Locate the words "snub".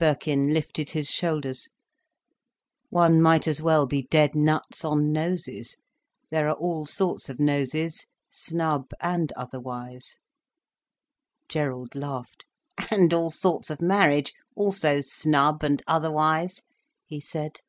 8.28-8.90, 15.02-15.62